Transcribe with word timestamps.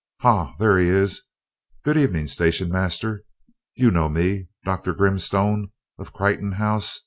Ha, 0.21 0.55
there 0.57 0.79
he 0.79 0.89
is. 0.89 1.21
Good 1.85 1.95
evening, 1.95 2.25
station 2.25 2.71
master, 2.71 3.21
you 3.75 3.91
know 3.91 4.09
me 4.09 4.47
Dr. 4.65 4.95
Grimstone, 4.95 5.69
of 5.99 6.11
Crichton 6.11 6.53
House. 6.53 6.99